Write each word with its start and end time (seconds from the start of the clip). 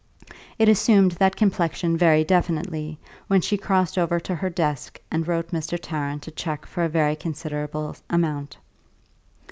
It 0.57 0.67
assumed 0.67 1.11
that 1.11 1.35
complexion 1.35 1.95
very 1.95 2.23
definitely 2.23 2.97
when 3.27 3.39
she 3.39 3.55
crossed 3.55 3.99
over 3.99 4.19
to 4.21 4.33
her 4.33 4.49
desk 4.49 4.99
and 5.11 5.27
wrote 5.27 5.49
Mr. 5.51 5.77
Tarrant 5.79 6.25
a 6.27 6.31
cheque 6.31 6.65
for 6.65 6.83
a 6.83 6.89
very 6.89 7.15
considerable 7.15 7.95
amount. 8.09 8.57